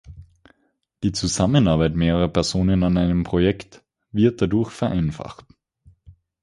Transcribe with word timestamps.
Die 1.03 1.11
Zusammenarbeit 1.11 1.93
mehrerer 1.95 2.27
Personen 2.27 2.81
an 2.83 2.97
einem 2.97 3.23
Projekt 3.23 3.83
wird 4.11 4.41
dadurch 4.41 4.71
vereinfacht. 4.71 5.45